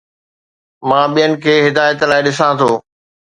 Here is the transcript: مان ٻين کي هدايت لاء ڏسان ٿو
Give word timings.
مان 0.87 1.05
ٻين 1.13 1.31
کي 1.43 1.53
هدايت 1.65 1.99
لاء 2.09 2.21
ڏسان 2.25 2.51
ٿو 2.59 2.69